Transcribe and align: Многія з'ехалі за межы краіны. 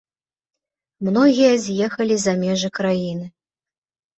Многія 1.09 1.51
з'ехалі 1.65 2.15
за 2.25 2.33
межы 2.45 2.69
краіны. 2.81 3.25